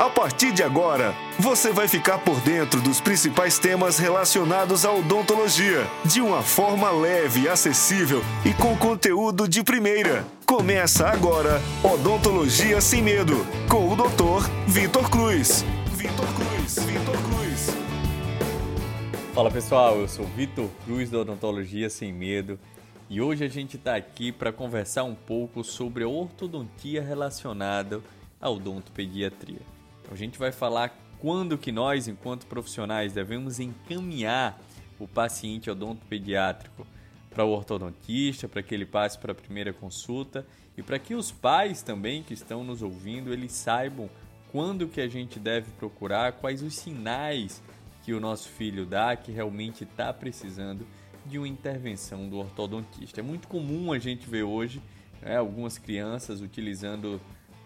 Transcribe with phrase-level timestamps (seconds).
[0.00, 5.86] A partir de agora, você vai ficar por dentro dos principais temas relacionados à odontologia,
[6.06, 10.24] de uma forma leve, acessível e com conteúdo de primeira.
[10.46, 14.48] Começa agora Odontologia Sem Medo, com o Dr.
[14.66, 15.66] Vitor Cruz.
[15.92, 17.66] Vitor Cruz, Vitor Cruz.
[19.34, 22.58] Fala pessoal, eu sou Vitor Cruz da Odontologia Sem Medo
[23.10, 28.00] e hoje a gente está aqui para conversar um pouco sobre a ortodontia relacionada
[28.40, 29.60] à odontopediatria.
[30.10, 34.60] A gente vai falar quando que nós, enquanto profissionais, devemos encaminhar
[34.98, 36.86] o paciente odontopediátrico
[37.30, 40.44] para o ortodontista, para que ele passe para a primeira consulta
[40.76, 44.10] e para que os pais também que estão nos ouvindo, eles saibam
[44.50, 47.62] quando que a gente deve procurar, quais os sinais
[48.02, 50.84] que o nosso filho dá que realmente está precisando
[51.24, 53.20] de uma intervenção do ortodontista.
[53.20, 54.82] É muito comum a gente ver hoje
[55.22, 57.20] né, algumas crianças utilizando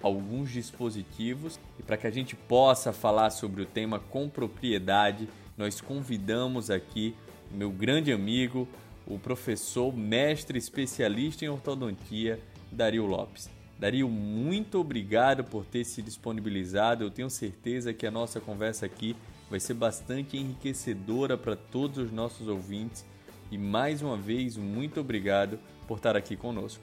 [0.05, 5.81] alguns dispositivos e para que a gente possa falar sobre o tema com propriedade, nós
[5.81, 7.15] convidamos aqui
[7.51, 8.69] meu grande amigo,
[9.07, 12.39] o professor, mestre especialista em ortodontia,
[12.71, 13.49] Dario Lopes.
[13.79, 17.03] Dario, muito obrigado por ter se disponibilizado.
[17.03, 19.17] Eu tenho certeza que a nossa conversa aqui
[19.49, 23.07] vai ser bastante enriquecedora para todos os nossos ouvintes.
[23.51, 26.83] E mais uma vez, muito obrigado por estar aqui conosco.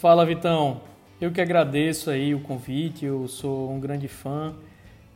[0.00, 0.91] Fala, Vitão.
[1.22, 4.56] Eu que agradeço aí o convite, eu sou um grande fã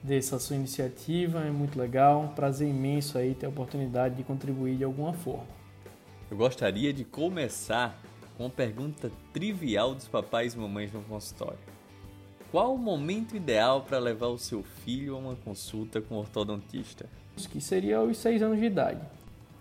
[0.01, 4.77] dessa sua iniciativa, é muito legal, um prazer imenso aí ter a oportunidade de contribuir
[4.77, 5.49] de alguma forma.
[6.31, 8.01] Eu gostaria de começar
[8.37, 11.59] com uma pergunta trivial dos papais e mamães no consultório.
[12.53, 17.07] Qual o momento ideal para levar o seu filho a uma consulta com o ortodontista?
[17.51, 19.01] Que seria aos 6 anos de idade.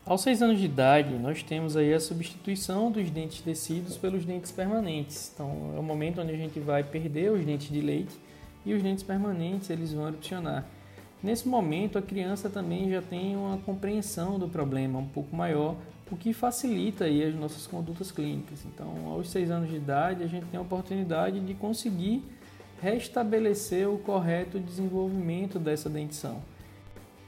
[0.07, 4.51] Aos 6 anos de idade, nós temos aí a substituição dos dentes tecidos pelos dentes
[4.51, 5.31] permanentes.
[5.33, 8.15] Então, é o momento onde a gente vai perder os dentes de leite
[8.63, 10.63] e os dentes permanentes eles vão erupcionar.
[11.23, 15.75] Nesse momento, a criança também já tem uma compreensão do problema um pouco maior,
[16.11, 18.63] o que facilita aí as nossas condutas clínicas.
[18.63, 22.21] Então, aos 6 anos de idade, a gente tem a oportunidade de conseguir
[22.79, 26.43] restabelecer o correto desenvolvimento dessa dentição.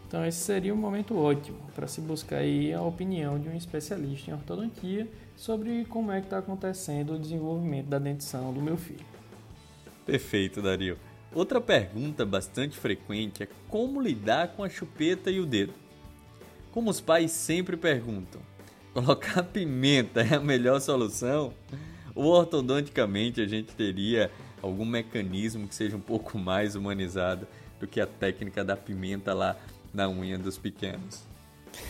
[0.07, 4.33] Então esse seria um momento ótimo para se buscar a opinião de um especialista em
[4.33, 9.05] ortodontia sobre como é que está acontecendo o desenvolvimento da dentição do meu filho.
[10.05, 10.97] Perfeito, Dario.
[11.35, 15.73] Outra pergunta bastante frequente é como lidar com a chupeta e o dedo.
[16.71, 18.41] Como os pais sempre perguntam,
[18.93, 21.53] colocar pimenta é a melhor solução?
[22.15, 24.31] Ou ortodonticamente a gente teria
[24.61, 27.45] algum mecanismo que seja um pouco mais humanizado
[27.79, 29.55] do que a técnica da pimenta lá
[29.97, 31.23] na unha dos pequenos.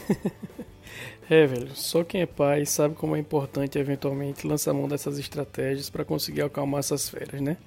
[1.30, 5.90] é, velho, só quem é pai sabe como é importante eventualmente lançar mão dessas estratégias
[5.90, 7.58] para conseguir acalmar essas feras, né?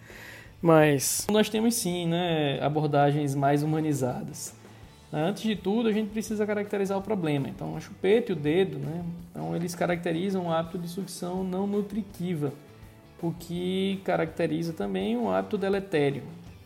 [0.63, 4.55] Mas nós temos sim, né, abordagens mais humanizadas.
[5.13, 7.49] Antes de tudo, a gente precisa caracterizar o problema.
[7.49, 9.05] Então, a chupeta e o dedo, né?
[9.31, 12.53] Então, eles caracterizam um hábito de sucção não nutritiva,
[13.21, 16.23] o que caracteriza também um hábito deletério.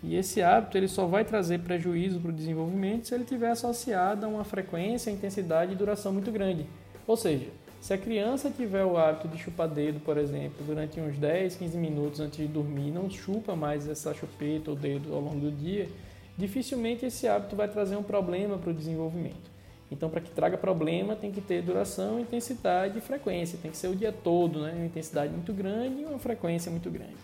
[0.07, 4.27] E esse hábito ele só vai trazer prejuízo para o desenvolvimento se ele tiver associado
[4.27, 6.67] a uma frequência, intensidade e duração muito grande.
[7.07, 7.47] Ou seja,
[7.81, 11.79] se a criança tiver o hábito de chupar dedo, por exemplo, durante uns 10, 15
[11.79, 15.89] minutos antes de dormir, não chupa mais essa chupeta ou dedo ao longo do dia,
[16.37, 19.53] dificilmente esse hábito vai trazer um problema para o desenvolvimento.
[19.91, 23.59] Então, para que traga problema, tem que ter duração, intensidade e frequência.
[23.61, 24.73] Tem que ser o dia todo, né?
[24.75, 27.15] Uma intensidade muito grande e uma frequência muito grande.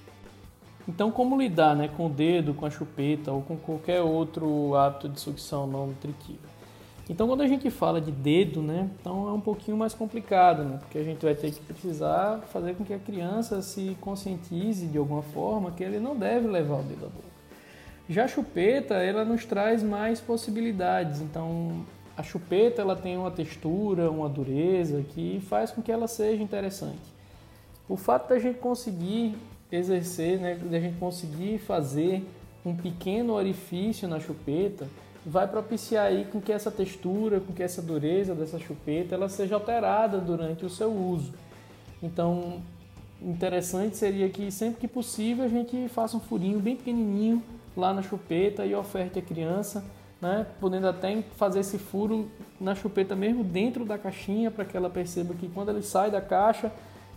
[0.90, 5.08] Então, como lidar né, com o dedo, com a chupeta ou com qualquer outro hábito
[5.08, 6.50] de sucção não nutritiva?
[7.08, 10.78] Então, quando a gente fala de dedo, né, então é um pouquinho mais complicado, né,
[10.80, 14.98] porque a gente vai ter que precisar fazer com que a criança se conscientize de
[14.98, 17.30] alguma forma que ele não deve levar o dedo à boca.
[18.08, 21.20] Já a chupeta, ela nos traz mais possibilidades.
[21.20, 21.86] Então,
[22.16, 26.98] a chupeta ela tem uma textura, uma dureza que faz com que ela seja interessante.
[27.88, 29.36] O fato da gente conseguir
[29.72, 32.24] exercer, né, da gente conseguir fazer
[32.64, 34.88] um pequeno orifício na chupeta,
[35.24, 39.54] vai propiciar aí com que essa textura, com que essa dureza dessa chupeta, ela seja
[39.54, 41.32] alterada durante o seu uso.
[42.02, 42.60] Então,
[43.22, 47.42] interessante seria que sempre que possível a gente faça um furinho bem pequenininho
[47.76, 49.84] lá na chupeta e oferte à criança,
[50.20, 52.28] né, podendo até fazer esse furo
[52.60, 56.20] na chupeta mesmo dentro da caixinha para que ela perceba que quando ele sai da
[56.20, 56.70] caixa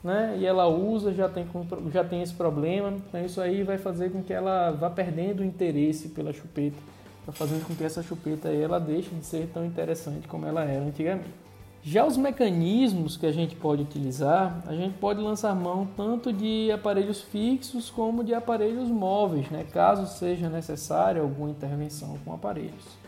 [0.03, 1.47] né, e ela usa, já tem,
[1.91, 5.45] já tem esse problema, então isso aí vai fazer com que ela vá perdendo o
[5.45, 6.77] interesse pela chupeta,
[7.25, 10.63] tá fazendo com que essa chupeta aí, ela deixe de ser tão interessante como ela
[10.63, 11.44] era antigamente.
[11.85, 16.71] Já os mecanismos que a gente pode utilizar, a gente pode lançar mão tanto de
[16.71, 19.65] aparelhos fixos como de aparelhos móveis, né?
[19.73, 23.02] caso seja necessária alguma intervenção com aparelhos.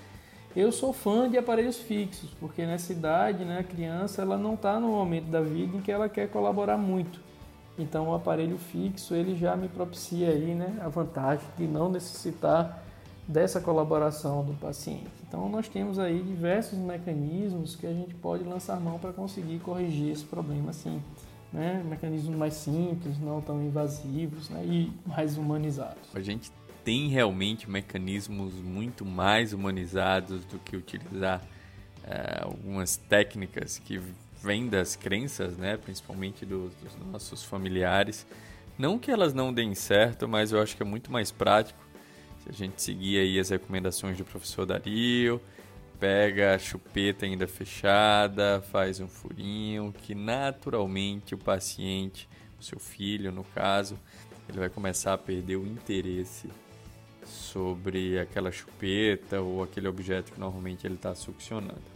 [0.55, 4.79] Eu sou fã de aparelhos fixos, porque nessa idade né, a criança ela não está
[4.79, 7.19] no momento da vida em que ela quer colaborar muito.
[7.77, 12.81] Então o aparelho fixo ele já me propicia aí, né, a vantagem de não necessitar
[13.27, 15.11] dessa colaboração do paciente.
[15.27, 20.11] Então nós temos aí diversos mecanismos que a gente pode lançar mão para conseguir corrigir
[20.11, 21.01] esse problema assim,
[21.51, 21.83] né?
[21.89, 24.63] Mecanismos mais simples, não tão invasivos né?
[24.63, 26.15] e mais humanizados.
[26.15, 26.49] A gente
[26.85, 31.41] tem realmente mecanismos muito mais humanizados do que utilizar
[32.03, 33.99] é, algumas técnicas que
[34.41, 35.75] vêm das crenças, né?
[35.75, 38.25] Principalmente dos, dos nossos familiares.
[38.77, 41.83] Não que elas não deem certo, mas eu acho que é muito mais prático
[42.43, 45.41] se a gente seguir aí as recomendações do professor Dario,
[45.99, 52.29] pega a chupeta ainda fechada, faz um furinho, que naturalmente o paciente,
[52.59, 53.97] o seu filho no caso,
[54.47, 56.47] ele vai começar a perder o interesse
[57.25, 61.95] sobre aquela chupeta ou aquele objeto que normalmente ele está succionando.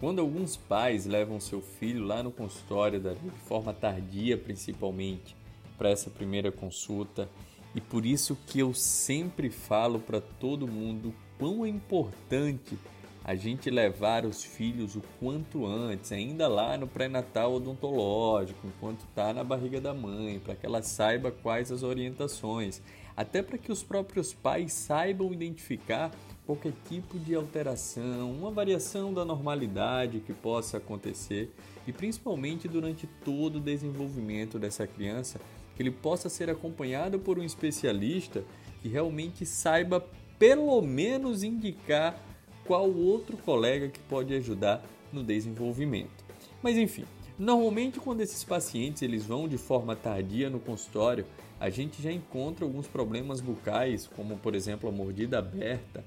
[0.00, 5.36] Quando alguns pais levam seu filho lá no consultório, de forma tardia principalmente,
[5.76, 7.28] para essa primeira consulta,
[7.74, 12.78] e por isso que eu sempre falo para todo mundo quão é importante
[13.24, 19.34] a gente levar os filhos o quanto antes, ainda lá no pré-natal odontológico, enquanto está
[19.34, 22.80] na barriga da mãe, para que ela saiba quais as orientações,
[23.18, 26.12] até para que os próprios pais saibam identificar
[26.46, 31.52] qualquer tipo de alteração, uma variação da normalidade que possa acontecer
[31.84, 35.40] e principalmente durante todo o desenvolvimento dessa criança
[35.74, 38.44] que ele possa ser acompanhado por um especialista
[38.80, 40.00] que realmente saiba
[40.38, 42.22] pelo menos indicar
[42.64, 44.80] qual outro colega que pode ajudar
[45.12, 46.24] no desenvolvimento.
[46.62, 47.04] Mas enfim,
[47.38, 51.24] normalmente quando esses pacientes eles vão de forma tardia no consultório,
[51.60, 56.04] a gente já encontra alguns problemas bucais, como por exemplo a mordida aberta,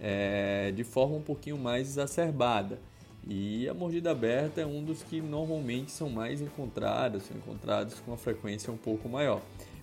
[0.00, 2.78] é, de forma um pouquinho mais exacerbada.
[3.26, 8.10] E a mordida aberta é um dos que normalmente são mais encontrados, são encontrados com
[8.10, 9.40] uma frequência um pouco maior.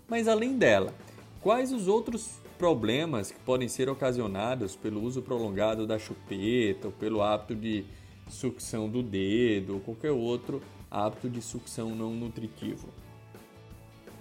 [0.10, 0.94] Mas além dela,
[1.42, 7.22] quais os outros problemas que podem ser ocasionados pelo uso prolongado da chupeta, ou pelo
[7.22, 7.86] hábito de
[8.30, 12.90] sucção do dedo, ou qualquer outro hábito de sucção não nutritivo?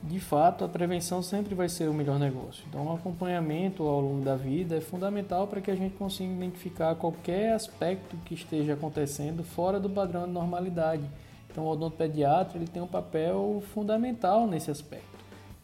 [0.02, 2.64] de fato, a prevenção sempre vai ser o melhor negócio.
[2.68, 6.94] Então, o acompanhamento ao longo da vida é fundamental para que a gente consiga identificar
[6.94, 11.04] qualquer aspecto que esteja acontecendo fora do padrão de normalidade.
[11.50, 15.18] Então, o odontopediatra ele tem um papel fundamental nesse aspecto.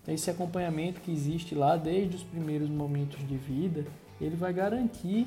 [0.07, 3.87] Esse acompanhamento que existe lá desde os primeiros momentos de vida,
[4.21, 5.27] ele vai garantir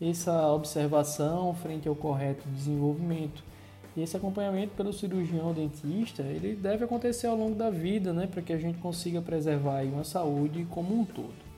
[0.00, 3.42] essa observação frente ao correto desenvolvimento.
[4.02, 8.52] Esse acompanhamento pelo cirurgião dentista, ele deve acontecer ao longo da vida, né, para que
[8.52, 11.50] a gente consiga preservar uma saúde como um todo.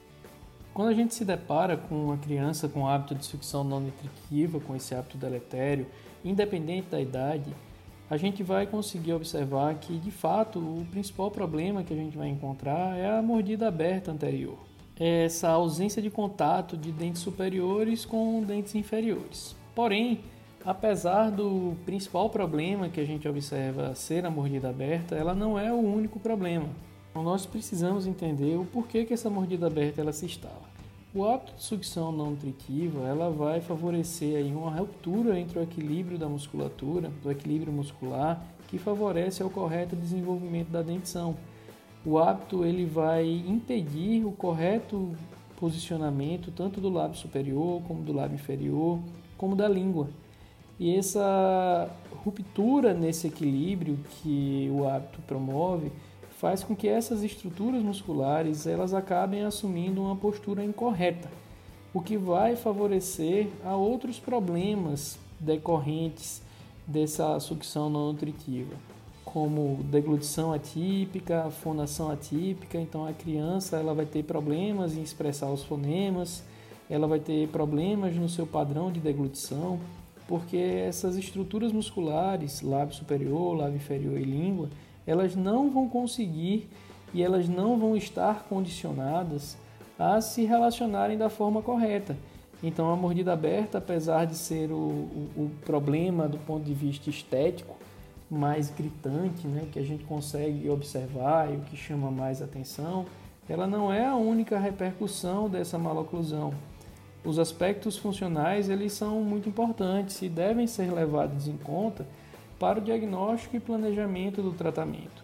[0.75, 4.75] Quando a gente se depara com uma criança com hábito de sucção não nutritiva, com
[4.75, 5.87] esse hábito deletério,
[6.25, 7.55] independente da idade,
[8.09, 12.29] a gente vai conseguir observar que, de fato, o principal problema que a gente vai
[12.29, 14.59] encontrar é a mordida aberta anterior.
[14.99, 19.57] Essa ausência de contato de dentes superiores com dentes inferiores.
[19.75, 20.21] Porém,
[20.65, 25.73] apesar do principal problema que a gente observa ser a mordida aberta, ela não é
[25.73, 26.69] o único problema.
[27.11, 30.73] Então nós precisamos entender o porquê que essa mordida aberta ela se instala.
[31.15, 36.17] O hábito de sucção não nutritiva ela vai favorecer aí uma ruptura entre o equilíbrio
[36.17, 41.37] da musculatura, do equilíbrio muscular, que favorece o correto desenvolvimento da dentição.
[42.05, 45.15] O hábito ele vai impedir o correto
[45.57, 48.99] posicionamento tanto do lábio superior como do lábio inferior,
[49.37, 50.09] como da língua.
[50.83, 51.89] E essa
[52.25, 55.93] ruptura nesse equilíbrio que o hábito promove
[56.41, 61.31] faz com que essas estruturas musculares elas acabem assumindo uma postura incorreta,
[61.95, 66.43] o que vai favorecer a outros problemas decorrentes
[66.85, 68.75] dessa sucção não nutritiva,
[69.25, 72.77] como deglutição atípica, fonação atípica.
[72.77, 76.43] Então a criança ela vai ter problemas em expressar os fonemas,
[76.91, 79.79] ela vai ter problemas no seu padrão de deglutição
[80.33, 84.71] porque essas estruturas musculares, lábio superior, lábio inferior e língua,
[85.07, 86.71] elas não vão conseguir
[87.13, 89.59] e elas não vão estar condicionadas
[89.99, 92.17] a se relacionarem da forma correta.
[92.63, 97.11] Então, a mordida aberta, apesar de ser o, o, o problema do ponto de vista
[97.11, 97.77] estético
[98.31, 103.05] mais gritante, né, que a gente consegue observar e o que chama mais atenção,
[103.47, 106.55] ela não é a única repercussão dessa maloclusão
[107.25, 112.07] os aspectos funcionais eles são muito importantes e devem ser levados em conta
[112.59, 115.23] para o diagnóstico e planejamento do tratamento.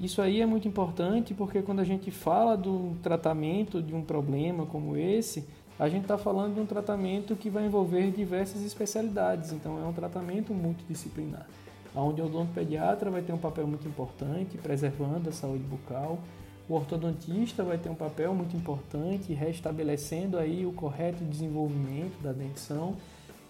[0.00, 4.64] Isso aí é muito importante porque quando a gente fala do tratamento de um problema
[4.64, 5.44] como esse,
[5.78, 9.92] a gente está falando de um tratamento que vai envolver diversas especialidades, então é um
[9.92, 11.46] tratamento multidisciplinar,
[11.94, 16.18] onde o odontopediatra vai ter um papel muito importante preservando a saúde bucal,
[16.68, 22.94] o ortodontista vai ter um papel muito importante restabelecendo aí o correto desenvolvimento da dentição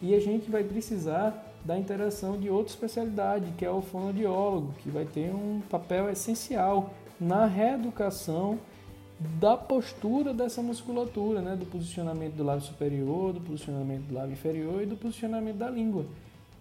[0.00, 4.88] e a gente vai precisar da interação de outra especialidade, que é o fonoaudiólogo, que
[4.88, 8.58] vai ter um papel essencial na reeducação
[9.18, 11.56] da postura dessa musculatura, né?
[11.56, 16.06] do posicionamento do lábio superior, do posicionamento do lábio inferior e do posicionamento da língua.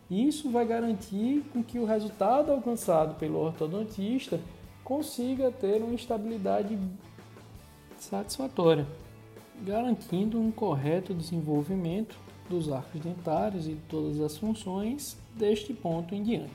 [0.10, 4.40] Isso vai garantir com que o resultado alcançado pelo ortodontista
[4.88, 6.80] consiga ter uma estabilidade
[7.98, 8.88] satisfatória,
[9.66, 12.16] garantindo um correto desenvolvimento
[12.50, 16.54] dos arcos dentários e todas as funções deste ponto em diante.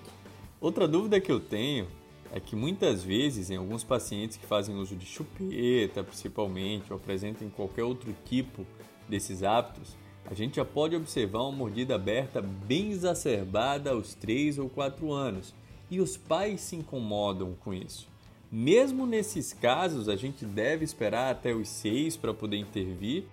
[0.62, 1.86] Outra dúvida que eu tenho
[2.32, 7.50] é que muitas vezes, em alguns pacientes que fazem uso de chupeta, principalmente, ou apresentam
[7.50, 8.64] qualquer outro tipo
[9.06, 14.70] desses hábitos, a gente já pode observar uma mordida aberta bem exacerbada aos 3 ou
[14.70, 15.52] 4 anos,
[15.90, 18.10] e os pais se incomodam com isso.
[18.54, 23.24] Mesmo nesses casos, a gente deve esperar até os 6 para poder intervir,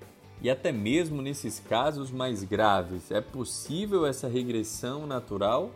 [0.42, 5.72] e até mesmo nesses casos mais graves, é possível essa regressão natural?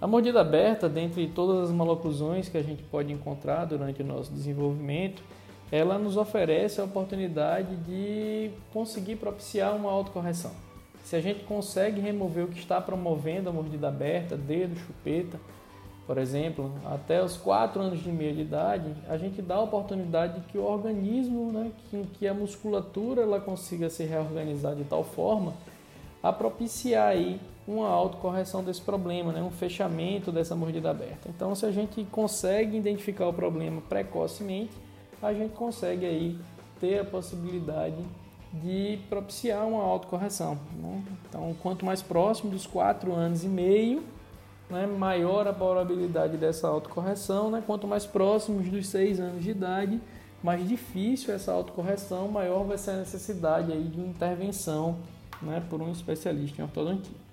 [0.00, 4.32] A mordida aberta, dentre todas as maloclusões que a gente pode encontrar durante o nosso
[4.32, 5.20] desenvolvimento,
[5.72, 10.52] ela nos oferece a oportunidade de conseguir propiciar uma autocorreção.
[11.02, 15.40] Se a gente consegue remover o que está promovendo a mordida aberta, dedo, chupeta,
[16.06, 20.40] por exemplo, até os 4 anos de meia de idade, a gente dá a oportunidade
[20.40, 25.02] de que o organismo, né, que, que a musculatura ela consiga se reorganizar de tal
[25.02, 25.52] forma
[26.22, 31.28] a propiciar aí uma autocorreção desse problema, né, um fechamento dessa mordida aberta.
[31.28, 34.72] Então, se a gente consegue identificar o problema precocemente,
[35.20, 36.38] a gente consegue aí
[36.80, 37.96] ter a possibilidade
[38.52, 40.56] de propiciar uma autocorreção.
[40.80, 41.02] Né?
[41.28, 44.04] Então, quanto mais próximo dos 4 anos e meio,
[44.70, 47.50] né, maior a probabilidade dessa autocorreção.
[47.50, 47.62] Né?
[47.66, 50.00] Quanto mais próximos dos 6 anos de idade,
[50.42, 54.96] mais difícil essa autocorreção, maior vai ser a necessidade aí de intervenção
[55.42, 57.26] né, por um especialista em ortodontia.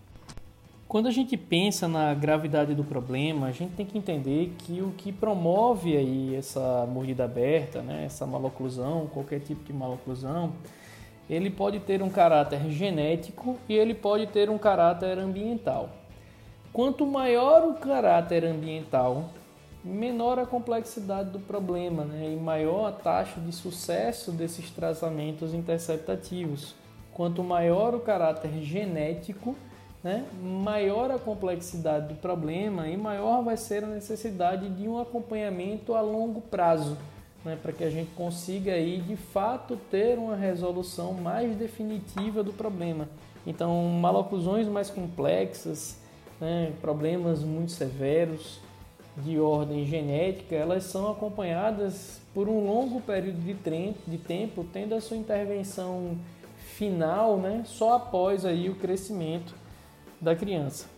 [0.88, 4.92] Quando a gente pensa na gravidade do problema, a gente tem que entender que o
[4.92, 10.54] que promove aí essa mordida aberta, né, essa maloclusão, qualquer tipo de maloclusão,
[11.28, 15.90] ele pode ter um caráter genético e ele pode ter um caráter ambiental.
[16.74, 19.30] Quanto maior o caráter ambiental,
[19.84, 22.34] menor a complexidade do problema né?
[22.34, 26.74] e maior a taxa de sucesso desses tratamentos interceptativos.
[27.14, 29.56] Quanto maior o caráter genético,
[30.04, 30.26] né?
[30.42, 36.02] maior a complexidade do problema e maior vai ser a necessidade de um acompanhamento a
[36.02, 36.98] longo prazo,
[37.46, 37.56] né?
[37.62, 43.08] para que a gente consiga aí de fato ter uma resolução mais definitiva do problema.
[43.46, 46.02] Então, maloclusões mais complexas,
[46.44, 48.60] né, problemas muito severos
[49.18, 55.16] de ordem genética, elas são acompanhadas por um longo período de, tempo, tendo a sua
[55.16, 56.18] intervenção
[56.76, 59.56] final né, só após aí o crescimento
[60.20, 60.90] da criança.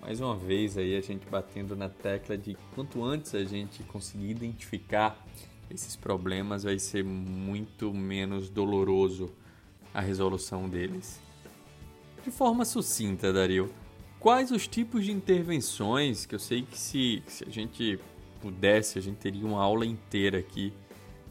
[0.00, 4.30] Mais uma vez aí a gente batendo na tecla de quanto antes a gente conseguir
[4.30, 5.22] identificar
[5.70, 9.30] esses problemas vai ser muito menos doloroso
[9.92, 11.20] a resolução deles.
[12.24, 13.70] De forma sucinta, Dario,
[14.22, 17.98] quais os tipos de intervenções que eu sei que se, se a gente
[18.40, 20.72] pudesse, a gente teria uma aula inteira aqui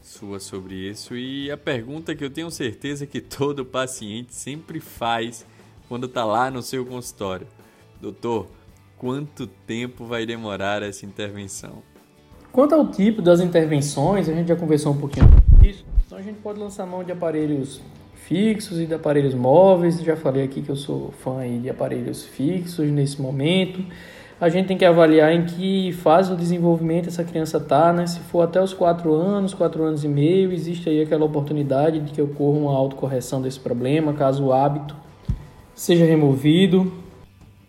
[0.02, 1.16] sua sobre isso.
[1.16, 5.46] E a pergunta que eu tenho certeza que todo paciente sempre faz
[5.88, 7.46] quando está lá no seu consultório:
[7.98, 8.48] Doutor,
[8.98, 11.82] quanto tempo vai demorar essa intervenção?
[12.52, 15.30] Quanto ao tipo das intervenções, a gente já conversou um pouquinho
[15.62, 15.86] disso.
[16.04, 17.80] Então a gente pode lançar mão de aparelhos
[18.26, 20.00] fixos e de aparelhos móveis.
[20.02, 23.84] Já falei aqui que eu sou fã de aparelhos fixos nesse momento.
[24.40, 28.06] A gente tem que avaliar em que fase do desenvolvimento essa criança está, né?
[28.08, 32.10] Se for até os 4 anos, 4 anos e meio, existe aí aquela oportunidade de
[32.10, 34.96] que ocorra uma autocorreção desse problema, caso o hábito
[35.74, 36.92] seja removido.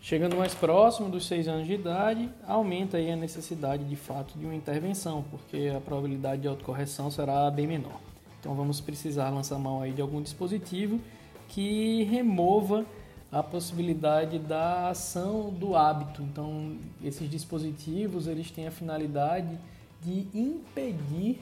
[0.00, 4.44] Chegando mais próximo dos 6 anos de idade, aumenta aí a necessidade de fato de
[4.44, 8.00] uma intervenção, porque a probabilidade de autocorreção será bem menor.
[8.44, 11.00] Então vamos precisar lançar mão aí de algum dispositivo
[11.48, 12.84] que remova
[13.32, 16.20] a possibilidade da ação do hábito.
[16.20, 19.58] Então esses dispositivos eles têm a finalidade
[20.02, 21.40] de impedir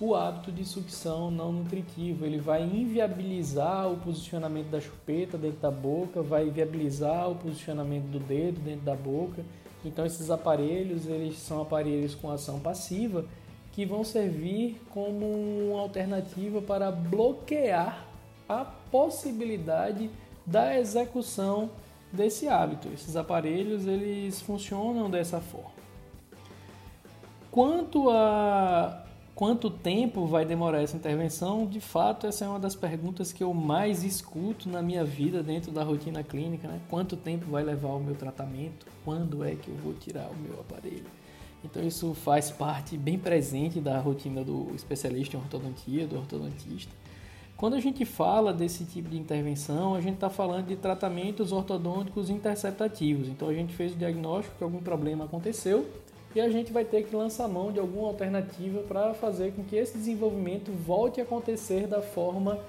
[0.00, 2.24] o hábito de sucção não nutritivo.
[2.24, 8.20] Ele vai inviabilizar o posicionamento da chupeta dentro da boca, vai inviabilizar o posicionamento do
[8.20, 9.44] dedo dentro da boca
[9.84, 13.24] Então esses aparelhos, eles são aparelhos com ação passiva
[13.78, 15.24] que vão servir como
[15.70, 18.04] uma alternativa para bloquear
[18.48, 20.10] a possibilidade
[20.44, 21.70] da execução
[22.12, 22.88] desse hábito.
[22.92, 25.70] Esses aparelhos eles funcionam dessa forma.
[27.52, 33.32] Quanto a quanto tempo vai demorar essa intervenção, de fato essa é uma das perguntas
[33.32, 36.80] que eu mais escuto na minha vida dentro da rotina clínica, né?
[36.90, 38.88] Quanto tempo vai levar o meu tratamento?
[39.04, 41.17] Quando é que eu vou tirar o meu aparelho?
[41.64, 46.92] Então isso faz parte bem presente da rotina do especialista em ortodontia, do ortodontista.
[47.56, 52.30] Quando a gente fala desse tipo de intervenção, a gente está falando de tratamentos ortodônticos
[52.30, 53.26] interceptativos.
[53.26, 55.84] Então a gente fez o diagnóstico que algum problema aconteceu
[56.36, 59.74] e a gente vai ter que lançar mão de alguma alternativa para fazer com que
[59.74, 62.60] esse desenvolvimento volte a acontecer da forma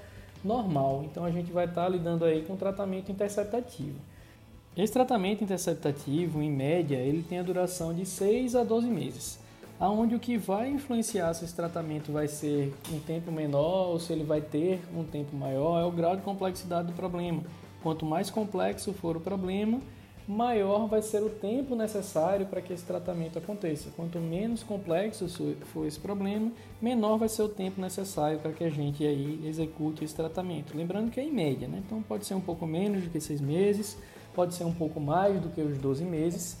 [0.44, 1.04] normal.
[1.04, 3.94] Então a gente vai estar tá lidando aí com tratamento interceptativo.
[4.80, 9.38] Esse tratamento interceptativo, em média, ele tem a duração de 6 a 12 meses,
[9.78, 14.10] aonde o que vai influenciar se esse tratamento vai ser um tempo menor ou se
[14.10, 17.42] ele vai ter um tempo maior é o grau de complexidade do problema.
[17.82, 19.82] Quanto mais complexo for o problema,
[20.26, 23.90] maior vai ser o tempo necessário para que esse tratamento aconteça.
[23.94, 25.28] Quanto menos complexo
[25.64, 30.06] for esse problema, menor vai ser o tempo necessário para que a gente aí execute
[30.06, 30.74] esse tratamento.
[30.74, 31.82] Lembrando que é em média, né?
[31.84, 33.98] Então pode ser um pouco menos do que seis meses,
[34.34, 36.58] pode ser um pouco mais do que os 12 meses.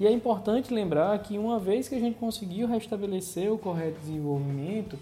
[0.00, 4.98] E é importante lembrar que uma vez que a gente conseguiu restabelecer o correto desenvolvimento,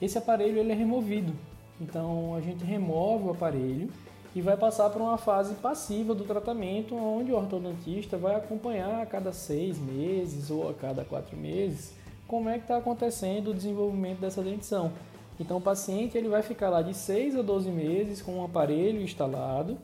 [0.00, 1.32] esse aparelho ele é removido.
[1.80, 3.90] Então a gente remove o aparelho
[4.34, 9.06] e vai passar por uma fase passiva do tratamento, onde o ortodontista vai acompanhar a
[9.06, 11.94] cada seis meses ou a cada quatro meses
[12.26, 14.92] como é que está acontecendo o desenvolvimento dessa dentição.
[15.38, 19.00] Então o paciente ele vai ficar lá de 6 a 12 meses com um aparelho
[19.00, 19.76] instalado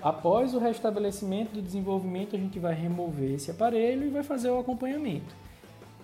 [0.00, 4.58] Após o restabelecimento do desenvolvimento, a gente vai remover esse aparelho e vai fazer o
[4.60, 5.34] acompanhamento.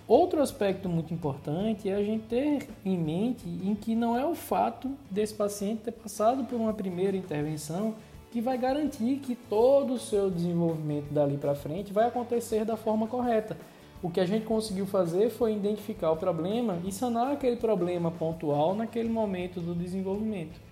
[0.07, 4.35] Outro aspecto muito importante é a gente ter em mente em que não é o
[4.35, 7.95] fato desse paciente ter passado por uma primeira intervenção
[8.33, 13.07] que vai garantir que todo o seu desenvolvimento dali para frente vai acontecer da forma
[13.07, 13.57] correta.
[14.03, 18.75] O que a gente conseguiu fazer foi identificar o problema e sanar aquele problema pontual
[18.75, 20.64] naquele momento do desenvolvimento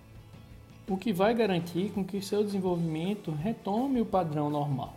[0.88, 4.94] o que vai garantir com que seu desenvolvimento retome o padrão normal.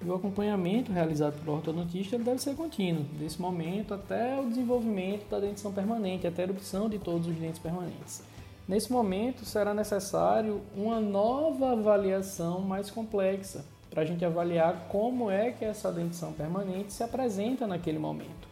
[0.00, 5.40] E o acompanhamento realizado pelo ortodontista deve ser contínuo, desse momento até o desenvolvimento da
[5.40, 8.22] dentição permanente, até a erupção de todos os dentes permanentes.
[8.66, 15.50] Nesse momento, será necessário uma nova avaliação mais complexa, para a gente avaliar como é
[15.50, 18.46] que essa dentição permanente se apresenta naquele momento.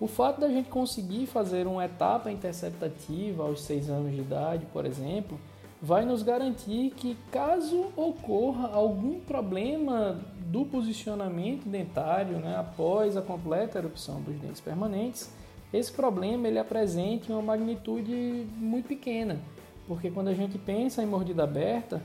[0.00, 4.86] O fato da gente conseguir fazer uma etapa interceptativa aos 6 anos de idade, por
[4.86, 5.38] exemplo,
[5.80, 13.78] vai nos garantir que caso ocorra algum problema do posicionamento dentário né, após a completa
[13.78, 15.30] erupção dos dentes permanentes,
[15.72, 19.38] esse problema ele apresente uma magnitude muito pequena,
[19.86, 22.02] porque quando a gente pensa em mordida aberta,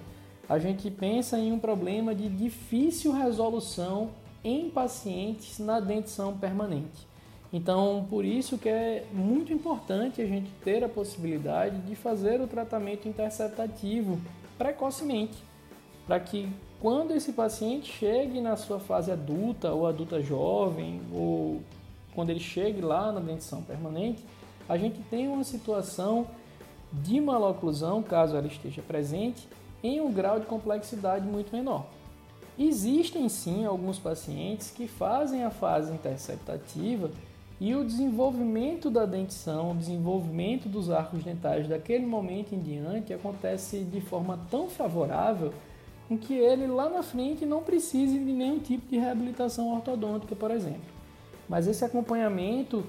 [0.48, 4.10] a gente pensa em um problema de difícil resolução
[4.44, 7.13] em pacientes na dentição permanente.
[7.54, 12.48] Então, por isso que é muito importante a gente ter a possibilidade de fazer o
[12.48, 14.20] tratamento interceptativo
[14.58, 15.38] precocemente,
[16.08, 16.50] para que
[16.82, 21.62] quando esse paciente chegue na sua fase adulta ou adulta jovem, ou
[22.16, 24.26] quando ele chegue lá na dentição permanente,
[24.68, 26.26] a gente tenha uma situação
[26.92, 29.48] de maloclusão, caso ela esteja presente,
[29.84, 31.86] em um grau de complexidade muito menor.
[32.58, 37.12] Existem sim alguns pacientes que fazem a fase interceptativa
[37.60, 43.84] e o desenvolvimento da dentição, o desenvolvimento dos arcos dentários daquele momento em diante acontece
[43.84, 45.54] de forma tão favorável
[46.08, 50.52] com que ele lá na frente não precise de nenhum tipo de reabilitação ortodôntica, por
[50.52, 50.82] exemplo.
[51.48, 52.84] Mas esse acompanhamento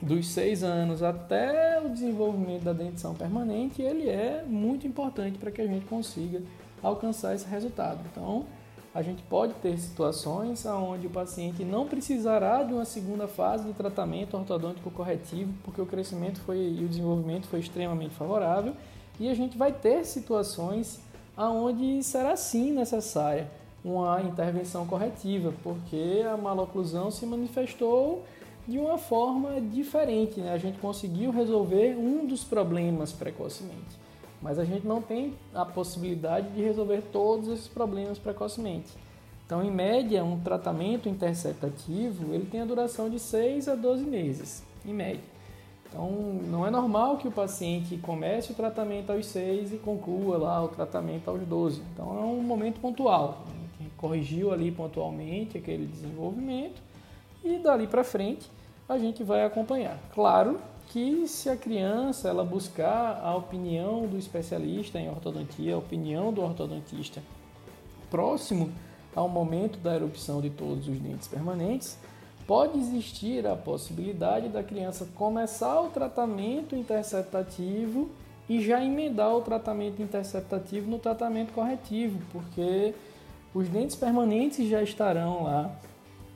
[0.00, 5.60] dos seis anos até o desenvolvimento da dentição permanente, ele é muito importante para que
[5.60, 6.42] a gente consiga
[6.82, 8.00] alcançar esse resultado.
[8.10, 8.46] Então,
[8.94, 13.72] a gente pode ter situações onde o paciente não precisará de uma segunda fase de
[13.74, 18.74] tratamento ortodôntico corretivo, porque o crescimento foi, e o desenvolvimento foi extremamente favorável,
[19.20, 21.00] e a gente vai ter situações
[21.36, 23.50] onde será sim necessária
[23.84, 28.24] uma intervenção corretiva, porque a maloclusão se manifestou
[28.66, 30.52] de uma forma diferente, né?
[30.52, 34.07] a gente conseguiu resolver um dos problemas precocemente
[34.40, 38.92] mas a gente não tem a possibilidade de resolver todos esses problemas precocemente.
[39.44, 44.62] Então, em média, um tratamento interceptativo ele tem a duração de 6 a 12 meses,
[44.84, 45.24] em média.
[45.88, 46.10] Então,
[46.50, 50.68] não é normal que o paciente comece o tratamento aos 6 e conclua lá o
[50.68, 51.82] tratamento aos 12.
[51.94, 53.44] Então, é um momento pontual.
[53.80, 56.82] Gente corrigiu ali pontualmente aquele desenvolvimento
[57.42, 58.50] e dali para frente
[58.86, 59.98] a gente vai acompanhar.
[60.12, 66.32] Claro que se a criança ela buscar a opinião do especialista em ortodontia, a opinião
[66.32, 67.22] do ortodontista
[68.10, 68.72] próximo
[69.14, 71.98] ao momento da erupção de todos os dentes permanentes,
[72.46, 78.08] pode existir a possibilidade da criança começar o tratamento interceptativo
[78.48, 82.94] e já emendar o tratamento interceptativo no tratamento corretivo, porque
[83.52, 85.70] os dentes permanentes já estarão lá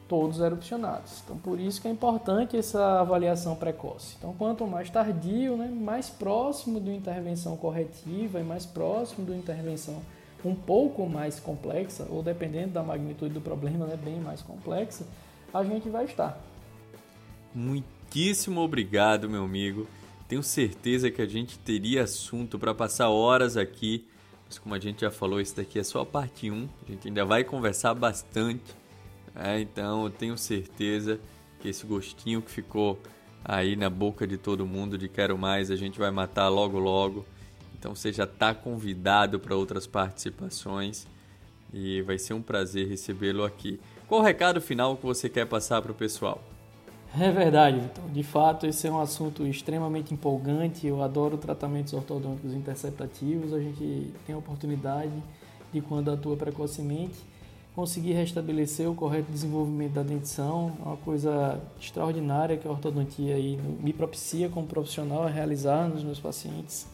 [0.09, 1.23] todos erupcionados.
[1.25, 4.17] Então, por isso que é importante essa avaliação precoce.
[4.19, 10.03] Então, quanto mais tardio, né, mais próximo da intervenção corretiva e mais próximo da intervenção
[10.45, 15.07] um pouco mais complexa, ou dependendo da magnitude do problema, né, bem mais complexa,
[15.55, 16.38] a gente vai estar.
[17.55, 19.87] Muitíssimo obrigado, meu amigo.
[20.27, 24.07] Tenho certeza que a gente teria assunto para passar horas aqui,
[24.47, 26.69] mas como a gente já falou, isso daqui é só a parte 1.
[26.87, 28.82] A gente ainda vai conversar bastante.
[29.35, 29.61] Né?
[29.61, 31.21] Então, eu tenho certeza
[31.61, 32.99] que esse gostinho que ficou
[33.45, 37.25] aí na boca de todo mundo de quero mais, a gente vai matar logo logo.
[37.83, 41.07] Então você já está convidado para outras participações
[41.73, 43.81] e vai ser um prazer recebê-lo aqui.
[44.07, 46.40] Qual o recado final que você quer passar para o pessoal?
[47.18, 48.09] É verdade, Vitor.
[48.11, 50.87] De fato, esse é um assunto extremamente empolgante.
[50.87, 53.53] Eu adoro tratamentos ortodônticos interceptativos.
[53.53, 55.12] A gente tem a oportunidade
[55.73, 57.16] de, quando atua precocemente,
[57.75, 60.73] conseguir restabelecer o correto desenvolvimento da dentição.
[60.81, 66.05] É uma coisa extraordinária que a ortodontia aí me propicia como profissional a realizar nos
[66.05, 66.87] meus pacientes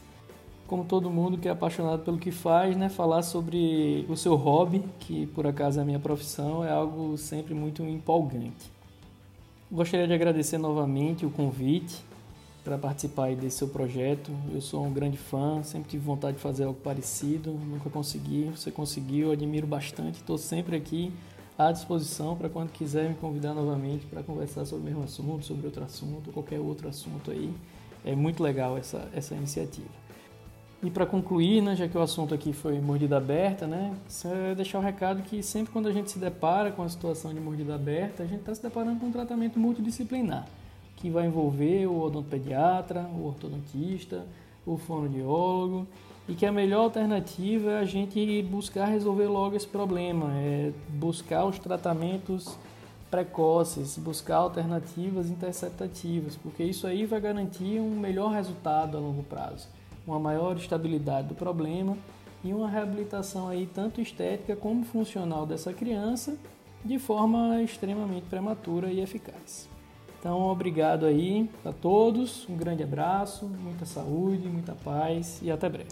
[0.69, 4.85] como todo mundo que é apaixonado pelo que faz, né, falar sobre o seu hobby,
[4.99, 8.71] que por acaso é a minha profissão, é algo sempre muito empolgante.
[9.71, 12.03] Gostaria de agradecer novamente o convite
[12.63, 14.31] para participar desse seu projeto.
[14.53, 18.51] Eu sou um grande fã, sempre tive vontade de fazer algo parecido, nunca consegui.
[18.55, 20.19] Você conseguiu, admiro bastante.
[20.19, 21.11] Estou sempre aqui
[21.57, 25.65] à disposição para quando quiser me convidar novamente para conversar sobre o mesmo assunto, sobre
[25.65, 27.53] outro assunto, qualquer outro assunto aí.
[28.05, 29.89] É muito legal essa, essa iniciativa.
[30.81, 33.93] E para concluir, né, já que o assunto aqui foi mordida aberta, né,
[34.55, 37.75] deixar o recado que sempre quando a gente se depara com a situação de mordida
[37.75, 40.47] aberta, a gente está se deparando com um tratamento multidisciplinar,
[40.99, 44.25] que vai envolver o odontopediatra, o ortodontista,
[44.65, 45.87] o fonoaudiólogo,
[46.27, 51.45] e que a melhor alternativa é a gente buscar resolver logo esse problema, é buscar
[51.45, 52.57] os tratamentos
[53.09, 59.67] precoces, buscar alternativas interceptativas, porque isso aí vai garantir um melhor resultado a longo prazo
[60.09, 61.95] uma maior estabilidade do problema
[62.43, 66.35] e uma reabilitação aí tanto estética como funcional dessa criança
[66.83, 69.69] de forma extremamente prematura e eficaz.
[70.19, 75.91] Então, obrigado aí a todos, um grande abraço, muita saúde, muita paz e até breve.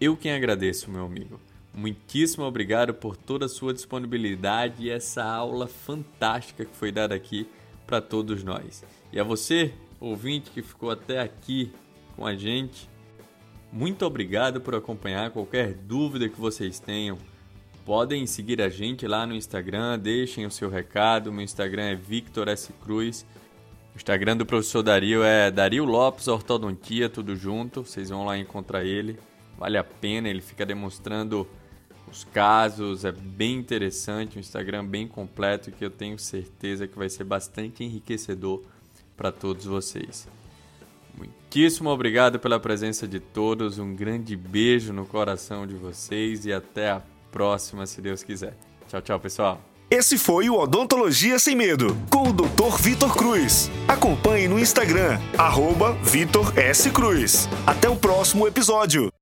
[0.00, 1.40] Eu quem agradeço, meu amigo.
[1.74, 7.48] Muitíssimo obrigado por toda a sua disponibilidade e essa aula fantástica que foi dada aqui
[7.86, 8.84] para todos nós.
[9.12, 11.72] E a você, ouvinte que ficou até aqui
[12.14, 12.88] com a gente,
[13.72, 15.30] muito obrigado por acompanhar.
[15.32, 17.18] Qualquer dúvida que vocês tenham,
[17.84, 21.32] podem seguir a gente lá no Instagram, deixem o seu recado.
[21.32, 22.72] Meu Instagram é Victor S.
[22.74, 23.26] Cruz.
[23.96, 27.82] O Instagram do professor Dario é Dario Lopes Ortodontia, tudo junto.
[27.82, 29.18] Vocês vão lá encontrar ele.
[29.56, 31.48] Vale a pena, ele fica demonstrando
[32.06, 37.08] os casos, é bem interessante, um Instagram bem completo que eu tenho certeza que vai
[37.08, 38.62] ser bastante enriquecedor
[39.16, 40.28] para todos vocês.
[41.16, 46.90] Muitíssimo obrigado pela presença de todos, um grande beijo no coração de vocês e até
[46.90, 48.54] a próxima, se Deus quiser.
[48.88, 49.75] Tchau, tchau, pessoal.
[49.88, 52.76] Esse foi o Odontologia Sem Medo, com o Dr.
[52.80, 53.70] Vitor Cruz.
[53.86, 56.90] Acompanhe no Instagram, arroba Vitor S.
[56.90, 57.48] Cruz.
[57.64, 59.15] Até o próximo episódio.